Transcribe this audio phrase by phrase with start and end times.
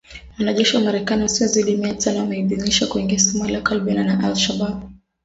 [0.37, 4.83] Wanajeshi wa Marekani wasiozidi mia tano wameidhinishwa kuingia Somalia kukabiliana na Al Shabaab.